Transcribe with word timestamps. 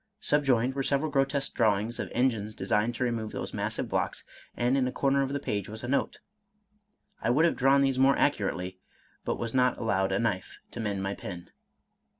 Subjoined 0.19 0.73
were 0.73 0.81
several 0.81 1.11
grotesque 1.11 1.53
drawings 1.53 1.99
of 1.99 2.09
engines 2.11 2.55
designed 2.55 2.95
to 2.95 3.03
remove 3.03 3.31
those 3.33 3.53
massive 3.53 3.87
blocks, 3.87 4.23
and 4.57 4.75
in 4.75 4.87
a 4.87 4.91
corner 4.91 5.21
of 5.21 5.31
the 5.31 5.39
page 5.39 5.69
was 5.69 5.83
a 5.83 5.87
note, 5.87 6.21
—"I 7.21 7.29
would 7.29 7.45
have 7.45 7.55
drawn 7.55 7.83
these 7.83 7.99
more 7.99 8.17
accurately, 8.17 8.79
but 9.25 9.37
was 9.37 9.53
not 9.53 9.77
allowed 9.77 10.11
a 10.11 10.17
knife 10.17 10.57
to 10.71 10.79
mend 10.79 11.03
my 11.03 11.13
pen." 11.13 11.51